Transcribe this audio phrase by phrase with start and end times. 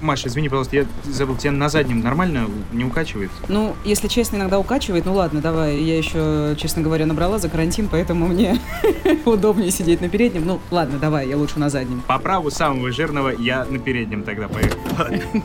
[0.00, 3.30] Маша, извини, пожалуйста, я забыл, тебя на заднем нормально не укачивает?
[3.48, 5.06] Ну, если честно, иногда укачивает.
[5.06, 5.80] Ну ладно, давай.
[5.80, 8.60] Я еще, честно говоря, набрала за карантин, поэтому мне
[9.24, 10.46] удобнее сидеть на переднем.
[10.46, 12.02] Ну, ладно, давай, я лучше на заднем.
[12.06, 14.78] По праву самого жирного я на переднем тогда поехал.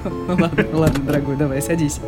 [0.04, 2.00] Ну ладно, ладно, дорогой, давай, садись.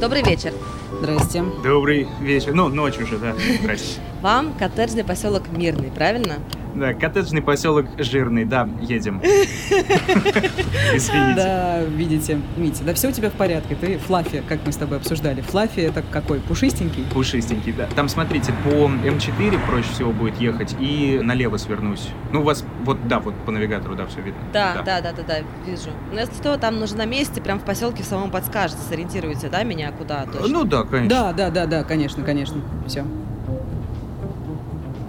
[0.00, 0.52] Добрый вечер.
[1.00, 1.42] Здрасте.
[1.64, 2.52] Добрый вечер.
[2.54, 3.34] Ну, ночь уже, да.
[3.62, 4.00] Здрасте.
[4.20, 6.36] Вам коттеджный поселок Мирный, правильно?
[6.76, 9.20] Да, коттеджный поселок Жирный, да, едем.
[10.94, 11.34] Извините.
[11.34, 13.74] Да, видите, Митя, да все у тебя в порядке.
[13.74, 15.40] Ты Флаффи, как мы с тобой обсуждали.
[15.40, 16.40] Флаффи это какой?
[16.40, 17.04] Пушистенький?
[17.12, 17.86] Пушистенький, да.
[17.96, 22.08] Там, смотрите, по М4 проще всего будет ехать и налево свернусь.
[22.32, 24.40] Ну, у вас, вот, да, вот по навигатору, да, все видно.
[24.52, 25.34] Да, да, да, да, да,
[25.66, 25.90] вижу.
[26.12, 29.62] Но если что, там нужно на месте, прям в поселке в самом подскажете, сориентируете, да,
[29.62, 30.48] меня куда точно?
[30.48, 31.08] Ну да, конечно.
[31.08, 32.60] Да, да, да, да, конечно, конечно.
[32.86, 33.04] Все.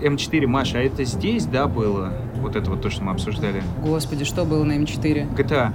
[0.01, 2.13] М4, Маша, а это здесь, да, было?
[2.41, 3.63] Вот это вот то, что мы обсуждали.
[3.83, 5.35] Господи, что было на М4?
[5.35, 5.73] GTA.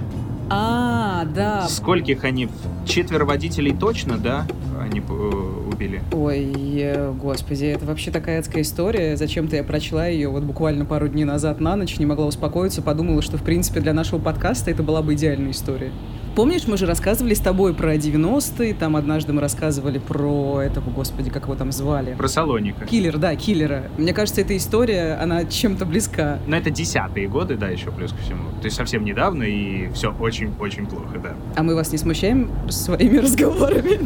[0.49, 1.67] А, да.
[1.67, 2.49] Скольких они?
[2.85, 4.45] Четверо водителей точно, да?
[4.79, 6.01] Они э, убили.
[6.11, 9.15] Ой, господи, это вообще такая адская история.
[9.15, 13.21] Зачем-то я прочла ее вот буквально пару дней назад на ночь, не могла успокоиться, подумала,
[13.21, 15.91] что, в принципе, для нашего подкаста это была бы идеальная история.
[16.35, 21.29] Помнишь, мы же рассказывали с тобой про 90-е, там однажды мы рассказывали про этого, господи,
[21.29, 22.15] как его там звали?
[22.15, 22.87] Про Салоника.
[22.87, 23.83] Киллер, да, киллера.
[23.99, 26.39] Мне кажется, эта история, она чем-то близка.
[26.47, 28.49] Но это десятые годы, да, еще плюс ко всему.
[28.61, 31.35] То есть совсем недавно, и все очень-очень плохо, да.
[31.55, 33.99] А мы вас не смущаем своими разговорами?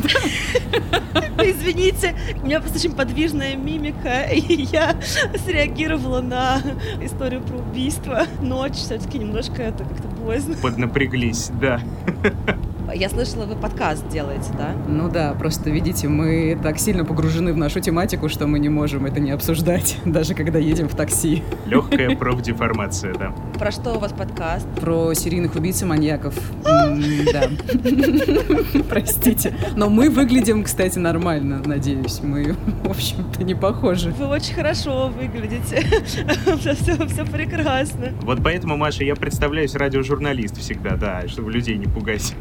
[1.41, 4.97] Извините, у меня просто очень подвижная мимика, и я
[5.45, 6.61] среагировала на
[7.01, 8.23] историю про убийство.
[8.41, 10.55] Ночь все-таки немножко это как-то поздно.
[10.61, 11.79] Поднапряглись, да.
[12.93, 14.73] Я слышала, вы подкаст делаете, да?
[14.87, 19.05] Ну да, просто видите, мы так сильно погружены в нашу тематику, что мы не можем
[19.05, 21.43] это не обсуждать, даже когда едем в такси.
[21.65, 23.35] Легкая профдеформация, да.
[23.59, 24.67] Про что у вас подкаст?
[24.79, 26.33] Про серийных убийц и маньяков.
[26.63, 27.49] Да.
[28.89, 29.53] Простите.
[29.75, 32.21] Но мы выглядим, кстати, нормально, надеюсь.
[32.23, 34.11] Мы, в общем-то, не похожи.
[34.11, 35.83] Вы очень хорошо выглядите.
[36.57, 38.13] Все, все прекрасно.
[38.21, 42.33] Вот поэтому, Маша, я представляюсь радиожурналист всегда, да, чтобы людей не пугать.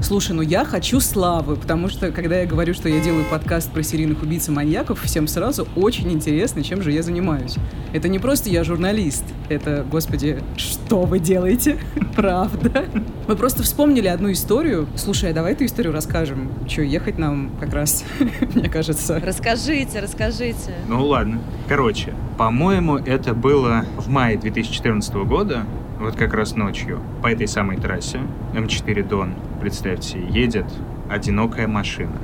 [0.00, 3.82] Слушай, ну я хочу славы, потому что, когда я говорю, что я делаю подкаст про
[3.82, 7.56] серийных убийц и маньяков, всем сразу очень интересно, чем же я занимаюсь.
[7.92, 11.78] Это не просто я журналист, это, господи, что вы делаете?
[12.16, 12.86] Правда?
[13.28, 14.88] Мы просто вспомнили одну историю.
[14.96, 16.50] Слушай, а давай эту историю расскажем.
[16.68, 18.04] Че, ехать нам как раз,
[18.54, 19.20] мне кажется.
[19.24, 20.74] Расскажите, расскажите.
[20.88, 21.40] Ну ладно.
[21.68, 25.64] Короче, по-моему, это было в мае 2014 года
[26.02, 28.20] вот как раз ночью по этой самой трассе
[28.54, 30.66] М4 Дон, представьте, едет
[31.08, 32.18] одинокая машина.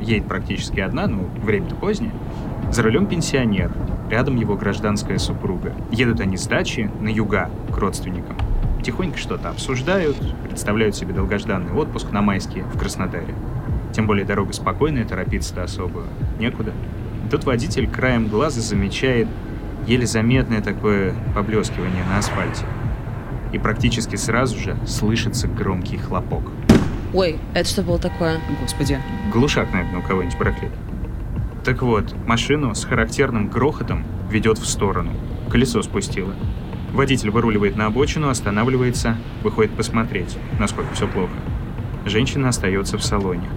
[0.00, 2.12] Едет практически одна, ну, время-то позднее.
[2.72, 3.70] За рулем пенсионер,
[4.10, 5.74] рядом его гражданская супруга.
[5.92, 8.36] Едут они с дачи на юга к родственникам.
[8.82, 10.16] Тихонько что-то обсуждают,
[10.48, 13.34] представляют себе долгожданный отпуск на майске в Краснодаре.
[13.92, 16.04] Тем более дорога спокойная, торопиться-то особо
[16.38, 16.72] некуда.
[17.30, 19.28] Тут водитель краем глаза замечает
[19.86, 22.64] еле заметное такое поблескивание на асфальте
[23.52, 26.42] и практически сразу же слышится громкий хлопок.
[27.12, 28.40] Ой, это что было такое?
[28.60, 28.98] Господи.
[29.32, 30.72] Глушак, наверное, у кого-нибудь проклят.
[31.64, 35.12] Так вот, машину с характерным грохотом ведет в сторону.
[35.50, 36.34] Колесо спустило.
[36.92, 41.32] Водитель выруливает на обочину, останавливается, выходит посмотреть, насколько все плохо.
[42.06, 43.48] Женщина остается в салоне.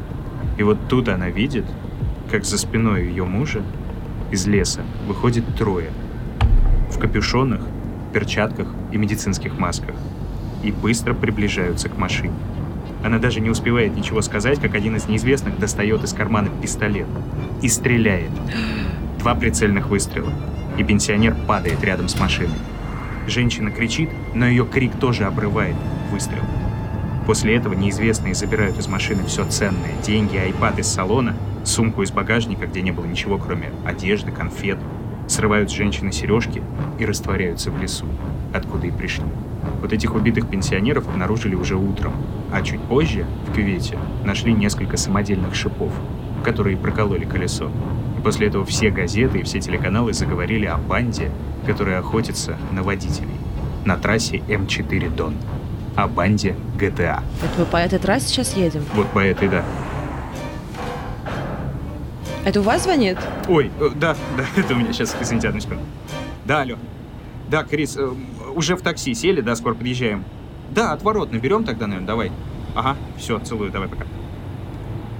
[0.57, 1.65] И вот тут она видит,
[2.29, 3.61] как за спиной ее мужа
[4.31, 5.91] из леса выходит трое.
[6.89, 7.61] В капюшонах
[8.13, 9.95] перчатках и медицинских масках
[10.61, 12.35] и быстро приближаются к машине.
[13.03, 17.07] Она даже не успевает ничего сказать, как один из неизвестных достает из кармана пистолет
[17.61, 18.31] и стреляет.
[19.19, 20.31] Два прицельных выстрела,
[20.77, 22.55] и пенсионер падает рядом с машиной.
[23.27, 25.75] Женщина кричит, но ее крик тоже обрывает
[26.11, 26.43] выстрел.
[27.25, 32.67] После этого неизвестные забирают из машины все ценное, деньги, айпад из салона, сумку из багажника,
[32.67, 34.77] где не было ничего, кроме одежды, конфет,
[35.27, 36.61] срывают с женщины сережки
[36.99, 38.05] и растворяются в лесу,
[38.53, 39.25] откуда и пришли.
[39.81, 42.13] Вот этих убитых пенсионеров обнаружили уже утром,
[42.51, 45.91] а чуть позже в кювете нашли несколько самодельных шипов,
[46.43, 47.71] которые прокололи колесо.
[48.17, 51.31] И после этого все газеты и все телеканалы заговорили о банде,
[51.65, 53.37] которая охотится на водителей
[53.85, 55.35] на трассе М4 Дон.
[55.95, 57.21] О банде GTA.
[57.41, 58.83] Вот мы по этой трассе сейчас едем?
[58.95, 59.63] Вот по этой, да.
[62.45, 63.17] Это у вас звонит?
[63.47, 65.83] Ой, э, да, да, это у меня сейчас, извините, одну секунду.
[66.45, 66.75] Да, алло.
[67.49, 68.11] Да, Крис, э,
[68.53, 70.25] уже в такси сели, да, скоро подъезжаем.
[70.71, 72.31] Да, отворот наберем тогда, наверное, давай.
[72.75, 74.03] Ага, все, целую, давай, пока.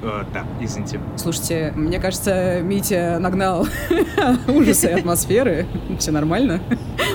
[0.01, 0.99] Э, да, извините.
[1.15, 3.67] Слушайте, мне кажется, Митя нагнал
[4.49, 5.65] ужасы и атмосферы.
[5.99, 6.59] Все нормально.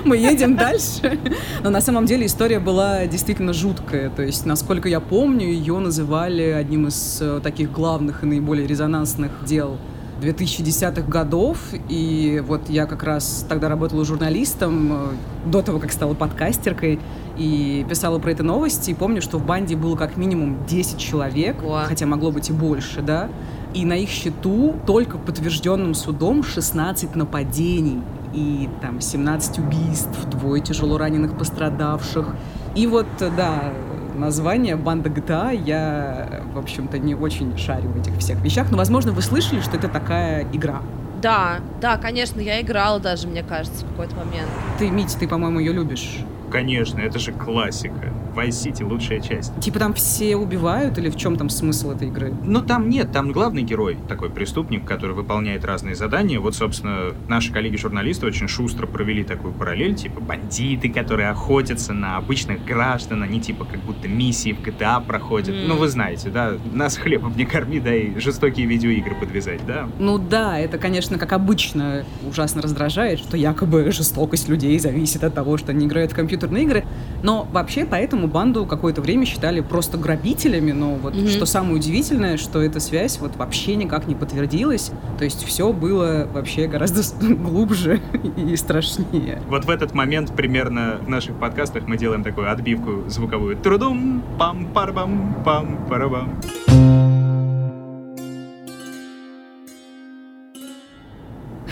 [0.07, 1.19] Мы едем дальше.
[1.63, 4.09] Но на самом деле история была действительно жуткая.
[4.09, 9.77] То есть, насколько я помню, ее называли одним из таких главных и наиболее резонансных дел
[10.20, 15.06] 2010-х годов, и вот я как раз тогда работала журналистом, э,
[15.47, 16.99] до того, как стала подкастеркой,
[17.37, 21.62] и писала про это новости, и помню, что в банде было как минимум 10 человек,
[21.62, 21.85] О.
[21.87, 23.29] хотя могло быть и больше, да,
[23.75, 30.99] и на их счету только подтвержденным судом 16 нападений и там 17 убийств, двое тяжело
[30.99, 32.35] раненых пострадавших.
[32.75, 33.73] И вот, да,
[34.19, 39.12] название «Банда GTA» я, в общем-то, не очень шарю в этих всех вещах, но, возможно,
[39.12, 40.82] вы слышали, что это такая игра.
[41.23, 44.49] Да, да, конечно, я играла даже, мне кажется, в какой-то момент.
[44.79, 46.19] Ты, Мить, ты, по-моему, ее любишь.
[46.50, 48.12] Конечно, это же классика.
[48.38, 49.58] Vice City лучшая часть.
[49.61, 52.32] Типа там все убивают или в чем там смысл этой игры?
[52.44, 56.38] Но там нет, там главный герой, такой преступник, который выполняет разные задания.
[56.38, 62.64] Вот, собственно, наши коллеги-журналисты очень шустро провели такую параллель, типа бандиты, которые охотятся на обычных
[62.64, 65.55] граждан, они типа как будто миссии в GTA проходят.
[65.55, 65.69] Мгм.
[65.69, 69.88] Ну, вы знаете, да, нас хлебом не корми, да и жестокие видеоигры подвязать, да.
[69.99, 75.56] Ну да, это, конечно, как обычно, ужасно раздражает, что якобы жестокость людей зависит от того,
[75.56, 76.85] что они играют в компьютерные игры.
[77.23, 81.29] Но вообще поэтому банду какое-то время считали просто грабителями, но вот Мгм.
[81.29, 84.93] что самое удивительное, что эта связь вот вообще никак не подтвердилась.
[85.19, 87.03] То есть все было вообще гораздо
[87.35, 88.01] глубже
[88.37, 89.41] и страшнее.
[89.49, 93.57] Вот в этот момент примерно в наших подкастах мы делаем такую отбивку звуковую.
[93.57, 95.79] Трудум, пам парбам пам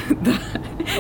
[0.25, 0.35] парабам.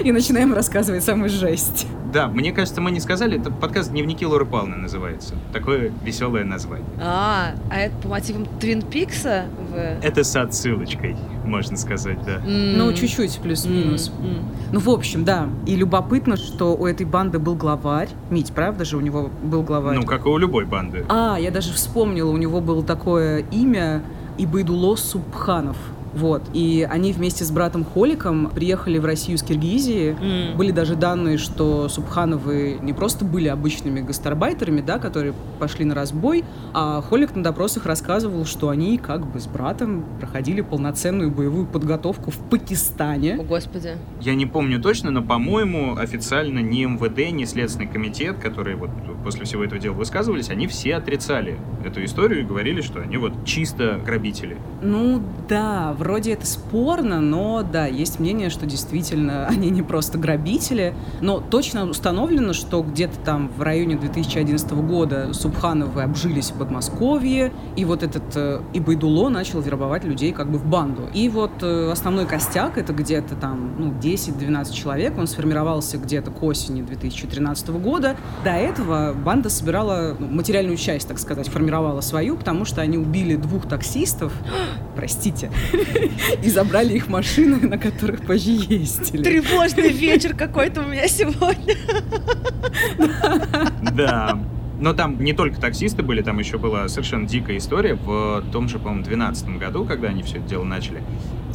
[0.04, 1.86] И начинаем рассказывать самую жесть.
[2.12, 5.34] Да, мне кажется, мы не сказали, это подкаст «Дневники Лоры Павловны» называется.
[5.52, 6.86] Такое веселое название.
[7.00, 9.46] А, а это по мотивам Твин Пикса?
[9.70, 9.76] В...
[9.76, 12.40] Это с отсылочкой, можно сказать, да.
[12.46, 14.12] Ну, чуть-чуть плюс-минус.
[14.72, 15.48] Ну, в общем, да.
[15.66, 18.08] И любопытно, что у этой банды был главарь.
[18.30, 19.96] Мить, правда же, у него был главарь?
[19.96, 21.04] Ну, как и у любой банды.
[21.08, 24.02] А, я даже вспомнила, у него было такое имя
[24.38, 25.76] Ибайдуло Субханов.
[26.16, 26.42] Вот.
[26.54, 30.16] И они вместе с братом Холиком приехали в Россию с Киргизии.
[30.18, 30.56] М.
[30.56, 36.44] Были даже данные, что Субхановы не просто были обычными гастарбайтерами, да, которые пошли на разбой,
[36.72, 42.30] а Холик на допросах рассказывал, что они как бы с братом проходили полноценную боевую подготовку
[42.30, 43.36] в Пакистане.
[43.38, 43.96] О, господи.
[44.22, 48.90] Я не помню точно, но, по-моему, официально ни МВД, ни Следственный комитет, которые вот
[49.26, 53.32] после всего этого дела высказывались, они все отрицали эту историю и говорили, что они вот
[53.44, 54.56] чисто грабители.
[54.82, 60.94] Ну да, вроде это спорно, но да, есть мнение, что действительно они не просто грабители,
[61.20, 67.84] но точно установлено, что где-то там в районе 2011 года Субхановы обжились в Подмосковье, и
[67.84, 71.08] вот этот э, Ибайдуло начал вербовать людей как бы в банду.
[71.12, 76.40] И вот э, основной костяк, это где-то там ну, 10-12 человек, он сформировался где-то к
[76.44, 78.14] осени 2013 года.
[78.44, 83.36] До этого банда собирала ну, материальную часть, так сказать, формировала свою, потому что они убили
[83.36, 84.32] двух таксистов,
[84.96, 85.50] простите,
[86.42, 89.22] и забрали их машины, на которых позже ездили.
[89.22, 91.74] Тревожный вечер какой-то у меня сегодня.
[93.92, 94.38] Да.
[94.78, 98.78] Но там не только таксисты были, там еще была совершенно дикая история в том же,
[98.78, 101.02] по-моему, 2012 году, когда они все это дело начали.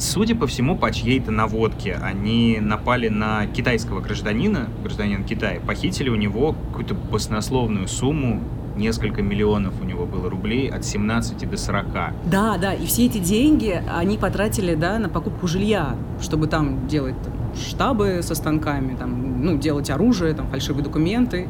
[0.02, 6.16] Судя по всему, по чьей-то наводке они напали на китайского гражданина, гражданина Китая, похитили у
[6.16, 8.42] него какую-то баснословную сумму,
[8.76, 11.86] несколько миллионов у него было рублей, от 17 до 40.
[12.24, 17.14] Да, да, и все эти деньги они потратили, да, на покупку жилья, чтобы там делать
[17.22, 21.46] там, штабы со станками, там, ну, делать оружие, там, фальшивые документы.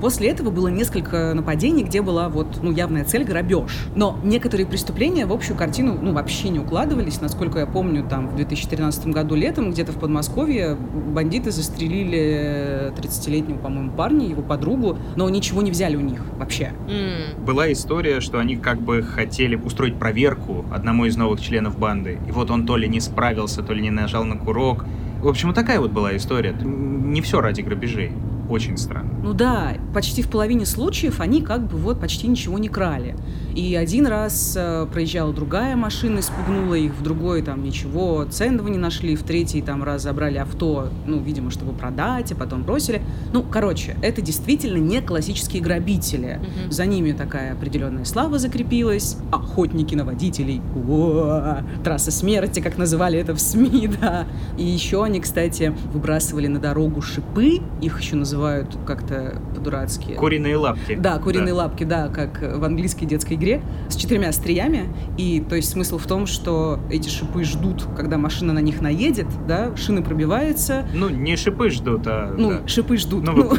[0.00, 3.88] После этого было несколько нападений, где была вот, ну, явная цель– грабеж.
[3.94, 7.20] Но некоторые преступления в общую картину, ну, вообще не укладывались.
[7.20, 13.90] Насколько я помню, там, в 2013 году летом где-то в Подмосковье бандиты застрелили 30-летнего, по-моему,
[13.92, 16.72] парня, его подругу, но ничего не взяли у них вообще.
[16.88, 17.44] М.
[17.44, 22.18] Была история, что они как бы хотели устроить проверку одному из новых членов банды.
[22.28, 24.84] И вот он то ли не справился, то ли не нажал на курок.
[25.22, 26.54] В общем, вот такая вот была история.
[26.62, 28.12] Не все ради грабежей.
[28.48, 29.10] Очень странно.
[29.22, 33.16] Ну да, почти в половине случаев они как бы вот почти ничего не крали.
[33.54, 38.78] И один раз э, проезжала другая машина, испугнула их, в другой там ничего ценного не
[38.78, 43.02] нашли, в третий там раз забрали авто, ну, видимо, чтобы продать, а потом бросили.
[43.32, 46.38] Ну, короче, это действительно не классические грабители.
[46.40, 46.70] Мгм.
[46.70, 49.16] За ними такая определенная слава закрепилась.
[49.32, 50.60] Охотники на водителей.
[50.88, 54.26] О, трасса смерти, как называли это в СМИ, да.
[54.56, 60.12] И еще они, кстати, выбрасывали на дорогу шипы, их еще называли называют как-то по-дурацки.
[60.12, 60.94] Куриные лапки.
[60.94, 61.62] Да, куриные да.
[61.62, 64.88] лапки, да, как в английской детской игре, с четырьмя остриями.
[65.18, 69.26] И то есть смысл в том, что эти шипы ждут, когда машина на них наедет,
[69.46, 70.86] да, шины пробиваются.
[70.94, 72.34] Ну, не шипы ждут, а...
[72.36, 72.68] Ну, да.
[72.68, 73.24] шипы ждут.
[73.24, 73.56] Ну, ну,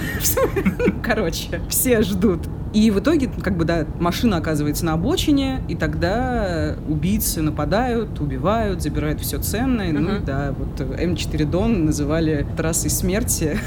[1.03, 2.47] короче, все ждут.
[2.73, 8.81] И в итоге, как бы, да, машина оказывается на обочине, и тогда убийцы нападают, убивают,
[8.81, 9.91] забирают все ценное.
[9.91, 10.19] Uh-huh.
[10.19, 13.57] Ну да, вот М4 Дон называли трассой смерти.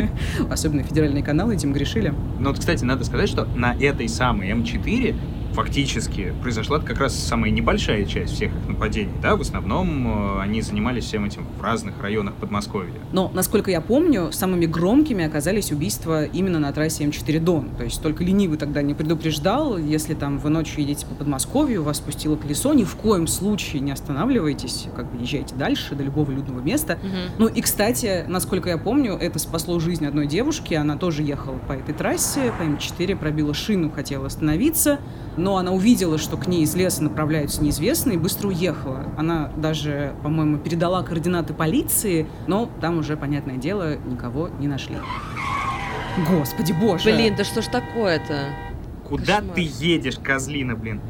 [0.50, 2.14] Особенно федеральные каналы этим грешили.
[2.38, 5.14] Ну вот, кстати, надо сказать, что на этой самой М4
[5.52, 9.12] фактически произошла как раз самая небольшая часть всех их нападений.
[9.22, 9.36] Да?
[9.36, 12.92] В основном э, они занимались всем этим в разных районах Подмосковья.
[13.12, 17.70] Но, насколько я помню, самыми громкими оказались убийства именно на трассе М4 Дон.
[17.76, 21.98] То есть только ленивый тогда не предупреждал, если там вы ночью едете по Подмосковью, вас
[21.98, 26.60] спустило колесо, ни в коем случае не останавливайтесь, как бы езжайте дальше до любого людного
[26.60, 26.98] места.
[27.02, 27.10] Угу.
[27.38, 31.72] Ну и, кстати, насколько я помню, это спасло жизнь одной девушки, она тоже ехала по
[31.72, 35.00] этой трассе, по М4, пробила шину, хотела остановиться,
[35.40, 39.06] но она увидела, что к ней из леса направляются неизвестные, и быстро уехала.
[39.16, 44.96] Она даже, по-моему, передала координаты полиции, но там уже, понятное дело, никого не нашли.
[46.28, 47.04] Господи боже!
[47.04, 48.48] Блин, да что ж такое-то?
[49.08, 49.54] Куда Кошмар.
[49.54, 51.00] ты едешь, козлина, блин?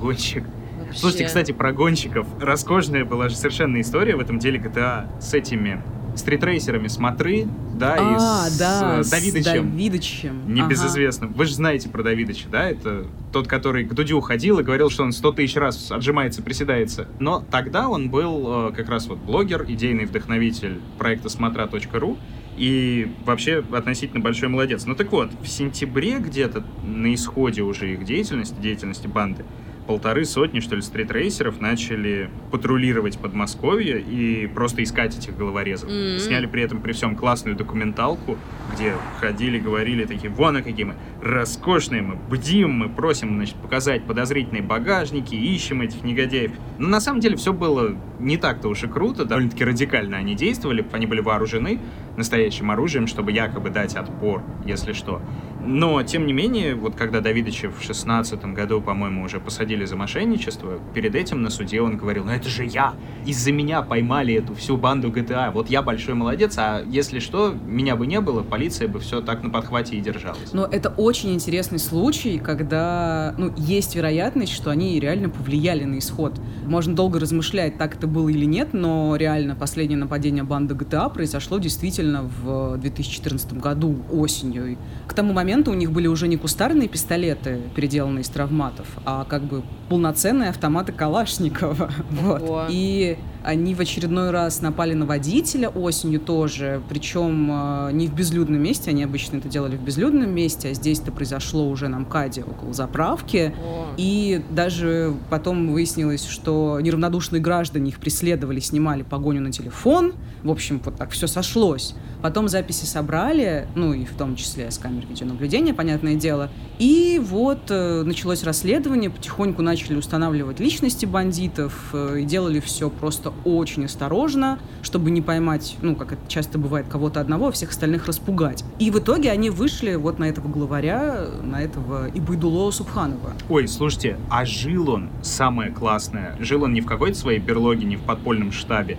[0.00, 0.44] Гонщик.
[0.78, 0.98] Вообще.
[0.98, 2.26] Слушайте, кстати, про гонщиков.
[2.40, 5.82] Роскошная была же совершенно история в этом деле GTA с этими
[6.18, 7.46] стритрейсерами Смотры,
[7.78, 9.42] да, а, и с да, Давидычем.
[9.42, 10.54] С Давидычем.
[10.54, 11.30] Небезызвестным.
[11.30, 11.38] Ага.
[11.38, 12.68] Вы же знаете про Давидыча, да?
[12.68, 17.08] Это тот, который к Дудю ходил и говорил, что он сто тысяч раз отжимается, приседается.
[17.18, 22.18] Но тогда он был э, как раз вот блогер, идейный вдохновитель проекта смотра.ру
[22.56, 24.84] и вообще относительно большой молодец.
[24.84, 29.44] Ну так вот, в сентябре где-то на исходе уже их деятельности, деятельности банды,
[29.88, 35.88] полторы сотни, что ли, стритрейсеров начали патрулировать Подмосковье и просто искать этих головорезов.
[35.88, 36.18] Mm-hmm.
[36.18, 38.36] Сняли при этом при всем классную документалку,
[38.74, 44.04] где ходили, говорили такие, вон а какие мы роскошные, мы бдим, мы просим, значит, показать
[44.04, 46.52] подозрительные багажники, ищем этих негодяев.
[46.78, 50.86] Но на самом деле все было не так-то уж и круто, довольно-таки радикально они действовали,
[50.92, 51.80] они были вооружены
[52.18, 55.22] настоящим оружием, чтобы якобы дать отпор, если что.
[55.70, 60.78] Но, тем не менее, вот когда Давидыча в шестнадцатом году, по-моему, уже посадили за мошенничество,
[60.94, 62.94] перед этим на суде он говорил, ну это же я,
[63.26, 67.96] из-за меня поймали эту всю банду GTA, вот я большой молодец, а если что, меня
[67.96, 70.54] бы не было, полиция бы все так на подхвате и держалась.
[70.54, 76.40] Но это очень интересный случай, когда, ну, есть вероятность, что они реально повлияли на исход.
[76.64, 81.58] Можно долго размышлять, так это было или нет, но реально последнее нападение банды GTA произошло
[81.58, 84.78] действительно в 2014 году осенью.
[85.06, 89.24] К тому моменту момента у них были уже не кустарные пистолеты, переделанные из травматов, а
[89.24, 91.90] как бы полноценные автоматы Калашникова.
[92.10, 92.68] Вот.
[92.70, 98.60] И они в очередной раз напали на водителя осенью тоже, причем э, не в безлюдном
[98.60, 102.44] месте, они обычно это делали в безлюдном месте, а здесь это произошло уже на МКАДе
[102.44, 103.54] около заправки.
[103.62, 103.86] О.
[103.96, 110.14] И даже потом выяснилось, что неравнодушные граждане их преследовали, снимали погоню на телефон.
[110.42, 111.94] В общем, вот так все сошлось.
[112.22, 116.50] Потом записи собрали, ну и в том числе с камер видеонаблюдения, понятное дело.
[116.78, 123.27] И вот э, началось расследование, потихоньку начали устанавливать личности бандитов э, и делали все просто
[123.44, 128.06] очень осторожно, чтобы не поймать, ну, как это часто бывает, кого-то одного, а всех остальных
[128.06, 128.64] распугать.
[128.78, 133.32] И в итоге они вышли вот на этого главаря, на этого Ибайдуло Субханова.
[133.48, 137.96] Ой, слушайте, а жил он, самое классное, жил он не в какой-то своей берлоге, не
[137.96, 138.98] в подпольном штабе,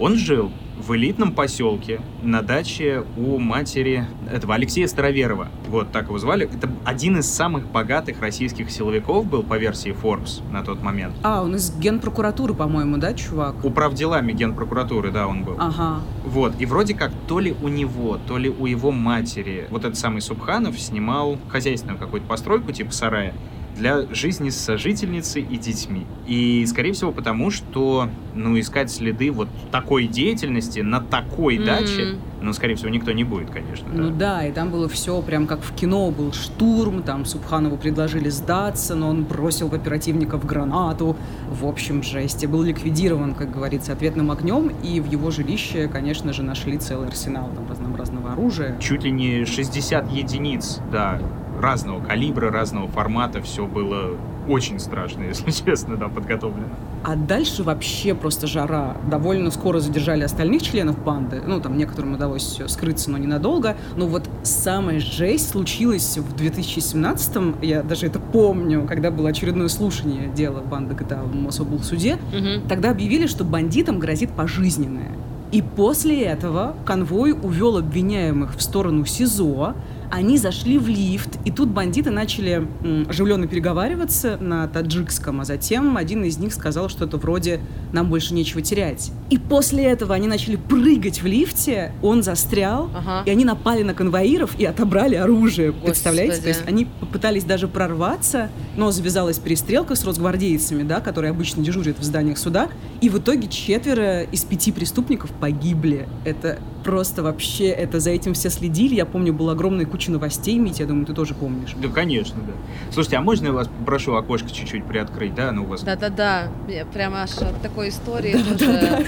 [0.00, 5.48] он жил в элитном поселке на даче у матери этого Алексея Староверова.
[5.66, 6.46] Вот так его звали.
[6.46, 11.14] Это один из самых богатых российских силовиков был по версии Forbes на тот момент.
[11.22, 13.64] А, он из генпрокуратуры, по-моему, да, чувак?
[13.64, 15.56] Управ делами генпрокуратуры, да, он был.
[15.58, 16.00] Ага.
[16.24, 19.98] Вот, и вроде как то ли у него, то ли у его матери вот этот
[19.98, 23.34] самый Субханов снимал хозяйственную какую-то постройку типа сарая
[23.78, 26.06] для жизни с сожительницей и детьми.
[26.26, 31.64] И, скорее всего, потому что, ну, искать следы вот такой деятельности на такой mm-hmm.
[31.64, 33.88] даче, ну, скорее всего, никто не будет, конечно.
[33.90, 34.02] Да.
[34.02, 38.28] Ну да, и там было все прям как в кино, был штурм, там Субханову предложили
[38.28, 41.16] сдаться, но он бросил в оперативников гранату.
[41.50, 42.42] В общем, жесть.
[42.44, 47.08] И был ликвидирован, как говорится, ответным огнем, и в его жилище, конечно же, нашли целый
[47.08, 48.78] арсенал там разнообразного оружия.
[48.80, 51.20] Чуть ли не 60 единиц, да,
[51.60, 54.16] разного калибра, разного формата, все было
[54.48, 56.68] очень страшно, если честно, да, подготовлено.
[57.04, 58.96] А дальше вообще просто жара.
[59.08, 61.40] Довольно скоро задержали остальных членов банды.
[61.46, 63.76] Ну, там некоторым удалось скрыться, но ненадолго.
[63.96, 67.56] Но вот самая жесть случилась в 2017-м.
[67.62, 72.18] Я даже это помню, когда было очередное слушание дела банды GTA в Мособлсуде.
[72.32, 72.68] Угу.
[72.68, 75.12] Тогда объявили, что бандитам грозит пожизненное.
[75.52, 79.74] И после этого конвой увел обвиняемых в сторону СИЗО,
[80.10, 82.66] они зашли в лифт, и тут бандиты начали
[83.08, 87.60] оживленно переговариваться на таджикском, а затем один из них сказал что-то вроде
[87.92, 89.10] «нам больше нечего терять».
[89.30, 93.22] И после этого они начали прыгать в лифте, он застрял, Ага.
[93.26, 95.72] и они напали на конвоиров и отобрали оружие.
[95.72, 96.32] Представляете?
[96.36, 96.42] Господи.
[96.52, 101.98] То есть они попытались даже прорваться, но завязалась перестрелка с росгвардейцами, да, которые обычно дежурят
[101.98, 102.68] в зданиях суда,
[103.00, 106.08] и в итоге четверо из пяти преступников погибли.
[106.24, 108.94] Это просто вообще, это за этим все следили.
[108.94, 111.74] Я помню, была огромная куча новостей, Митя, я думаю, ты тоже помнишь.
[111.76, 112.52] Да, конечно, да.
[112.92, 115.50] Слушайте, а можно я вас попрошу окошко чуть-чуть приоткрыть, да?
[115.50, 115.82] Ну, у вас...
[115.82, 116.48] Да-да-да,
[116.92, 119.04] прямо аж от такой истории тоже...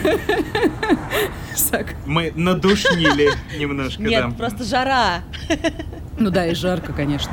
[2.06, 4.34] Мы надушнили немножко, Нет, да.
[4.36, 5.20] просто жара.
[6.18, 7.32] Ну да, и жарко, конечно.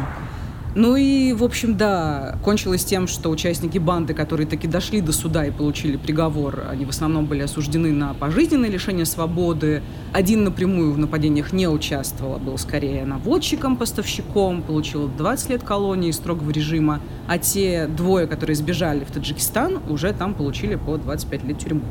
[0.80, 5.44] Ну и, в общем, да, кончилось тем, что участники банды, которые таки дошли до суда
[5.44, 9.82] и получили приговор, они в основном были осуждены на пожизненное лишение свободы.
[10.14, 16.12] Один напрямую в нападениях не участвовал, а был скорее наводчиком, поставщиком, получил 20 лет колонии
[16.12, 21.58] строгого режима, а те двое, которые сбежали в Таджикистан, уже там получили по 25 лет
[21.58, 21.82] тюрьмы.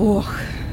[0.00, 0.26] Ох,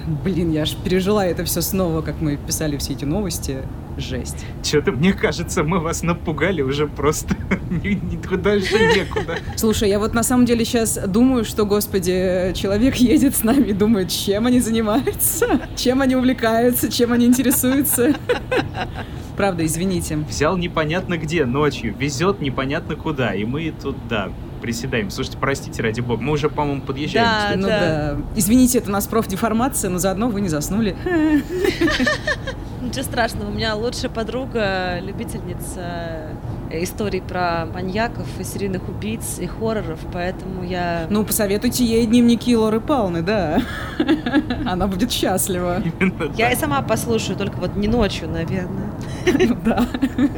[0.08, 3.58] блин, я аж пережила это все снова, как мы писали все эти новости.
[3.96, 4.44] Жесть.
[4.64, 7.36] Что-то, мне кажется, мы вас напугали уже просто
[7.70, 9.38] ни- ни- дальше некуда.
[9.56, 13.74] Слушай, я вот на самом деле сейчас думаю, что, господи, человек едет с нами и
[13.74, 18.16] думает, чем они занимаются, чем они увлекаются, чем они интересуются.
[19.38, 20.18] Правда, извините.
[20.18, 24.32] Взял непонятно где ночью, везет непонятно куда, и мы тут, да,
[24.64, 25.10] приседаем.
[25.10, 27.28] Слушайте, простите, ради бога, мы уже, по-моему, подъезжаем.
[27.28, 27.58] Да, кстати.
[27.58, 28.18] Ну да.
[28.38, 30.96] Извините, это у нас профдеформация, но заодно вы не заснули.
[32.82, 36.30] Ничего страшного, у меня лучшая подруга, любительница
[36.70, 41.08] э, историй про маньяков и серийных убийц и хорроров, поэтому я...
[41.10, 43.62] Ну, посоветуйте ей дневники Лоры Палны, да.
[44.66, 45.82] Она будет счастлива.
[46.38, 48.92] Я и сама послушаю, только вот не ночью, наверное.
[49.26, 49.86] Ну Да.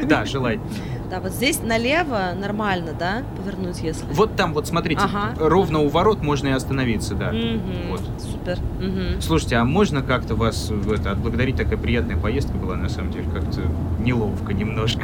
[0.03, 0.69] Да, желательно.
[1.09, 4.05] Да, вот здесь налево нормально, да, повернуть, если...
[4.11, 5.33] Вот там, вот смотрите, Ага.
[5.37, 7.31] ровно у ворот можно и остановиться, да.
[7.31, 8.01] Мгм, Вот.
[8.19, 8.57] Супер.
[8.79, 9.21] Мгм.
[9.21, 11.57] Слушайте, а можно как-то вас это, отблагодарить?
[11.57, 13.61] Такая приятная поездка была, на самом деле, как-то
[13.99, 15.01] неловко немножко.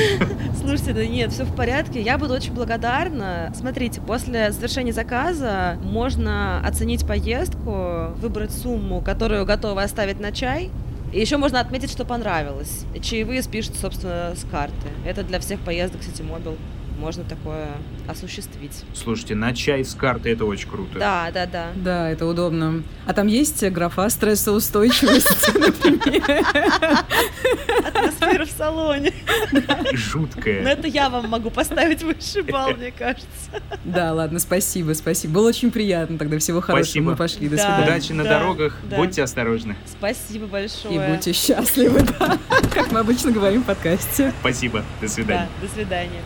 [0.60, 2.00] Слушайте, да нет, все в порядке.
[2.00, 3.52] Я буду очень благодарна.
[3.54, 10.70] Смотрите, после завершения заказа можно оценить поездку, выбрать сумму, которую готовы оставить на чай.
[11.16, 12.84] И еще можно отметить, что понравилось.
[13.00, 14.88] Чаевые спишут, собственно, с карты.
[15.06, 16.58] Это для всех поездок Ситимобил.
[16.98, 17.68] Можно такое
[18.08, 18.84] осуществить.
[18.94, 20.98] Слушайте, на чай с карты это очень круто.
[20.98, 21.66] Да, да, да.
[21.76, 22.82] Да, это удобно.
[23.06, 26.44] А там есть графа стрессоустойчивость, например?
[27.86, 29.12] Атмосфера в салоне.
[29.52, 29.60] Но
[29.92, 30.62] Жуткая.
[30.66, 33.26] это я вам могу поставить высший балл, мне кажется.
[33.84, 35.34] Да, ладно, спасибо, спасибо.
[35.34, 36.38] Было очень приятно тогда.
[36.38, 37.02] Всего хорошего.
[37.04, 37.48] Мы пошли.
[37.48, 37.62] До Да.
[37.62, 37.84] свидания.
[37.84, 39.76] Удачи на дорогах, будьте осторожны.
[39.86, 40.94] Спасибо большое.
[40.94, 42.38] И будьте счастливы, да.
[42.72, 44.32] Как мы обычно говорим в подкасте.
[44.40, 45.48] Спасибо, до свидания.
[45.60, 46.22] Да, до свидания.